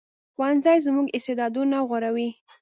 [0.33, 2.29] ښوونځی زموږ استعدادونه غوړوي